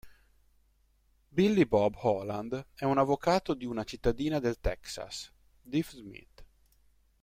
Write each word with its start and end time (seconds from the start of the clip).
Billy 1.29 1.63
Bob 1.65 1.93
Holland 1.97 2.65
è 2.73 2.85
un 2.85 2.97
avvocato 2.97 3.53
di 3.53 3.65
una 3.65 3.83
cittadina 3.83 4.39
del 4.39 4.59
Texas, 4.59 5.31
Deaf 5.61 5.91
Smith. 5.93 6.45